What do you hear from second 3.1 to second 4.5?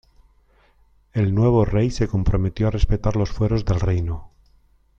los fueros del reino.